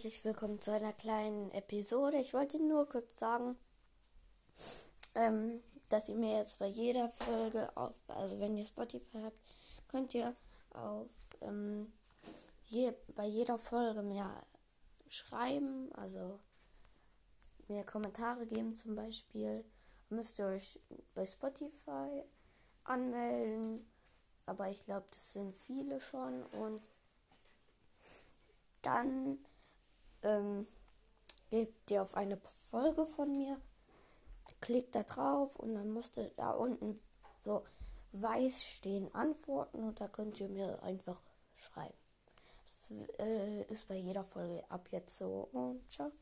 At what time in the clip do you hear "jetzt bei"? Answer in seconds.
6.38-6.68